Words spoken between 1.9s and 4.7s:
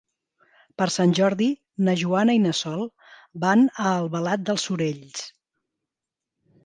Joana i na Sol van a Albalat dels